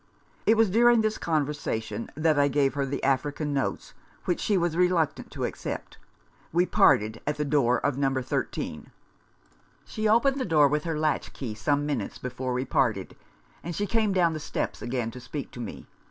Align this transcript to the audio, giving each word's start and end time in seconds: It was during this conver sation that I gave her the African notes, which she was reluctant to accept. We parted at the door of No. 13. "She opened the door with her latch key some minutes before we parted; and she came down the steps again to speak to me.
It 0.47 0.57
was 0.57 0.71
during 0.71 1.01
this 1.01 1.19
conver 1.19 1.51
sation 1.51 2.09
that 2.15 2.39
I 2.39 2.47
gave 2.47 2.73
her 2.73 2.87
the 2.87 3.03
African 3.03 3.53
notes, 3.53 3.93
which 4.25 4.39
she 4.41 4.57
was 4.57 4.75
reluctant 4.75 5.29
to 5.29 5.45
accept. 5.45 5.99
We 6.51 6.65
parted 6.65 7.21
at 7.27 7.37
the 7.37 7.45
door 7.45 7.77
of 7.85 7.99
No. 7.99 8.19
13. 8.19 8.89
"She 9.85 10.09
opened 10.09 10.39
the 10.41 10.43
door 10.43 10.67
with 10.67 10.85
her 10.85 10.97
latch 10.97 11.33
key 11.33 11.53
some 11.53 11.85
minutes 11.85 12.17
before 12.17 12.53
we 12.53 12.65
parted; 12.65 13.15
and 13.63 13.75
she 13.75 13.85
came 13.85 14.11
down 14.11 14.33
the 14.33 14.39
steps 14.39 14.81
again 14.81 15.11
to 15.11 15.19
speak 15.19 15.51
to 15.51 15.59
me. 15.59 15.85